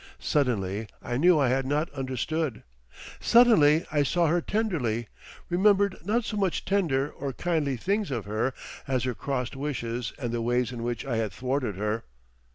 [0.17, 2.63] Suddenly I knew I had not understood.
[3.19, 5.09] Suddenly I saw her tenderly;
[5.47, 8.51] remembered not so much tender or kindly things of her
[8.87, 12.03] as her crossed wishes and the ways in which I had thwarted her.